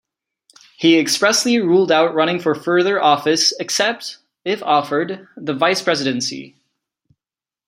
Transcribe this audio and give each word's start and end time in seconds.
He 0.79 0.97
expressly 0.97 1.59
ruled 1.59 1.91
out 1.91 2.15
running 2.15 2.39
for 2.39 2.55
further 2.55 2.99
office 2.99 3.51
except, 3.59 4.17
if 4.43 4.63
offered, 4.63 5.27
the 5.37 5.53
Vice 5.53 5.83
Presidency. 5.83 6.55